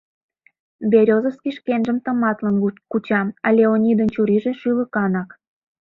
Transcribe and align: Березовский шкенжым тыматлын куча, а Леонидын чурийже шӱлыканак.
Березовский 0.91 1.55
шкенжым 1.57 1.97
тыматлын 2.05 2.55
куча, 2.91 3.21
а 3.45 3.47
Леонидын 3.57 4.09
чурийже 4.15 4.51
шӱлыканак. 4.59 5.29